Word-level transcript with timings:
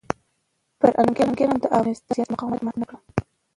پرنګیان 0.79 1.55
د 1.61 1.65
افغان 1.77 1.95
غازیانو 2.05 2.31
مقاومت 2.33 2.61
مات 2.63 2.75
نه 2.81 2.85
کړ. 2.89 2.95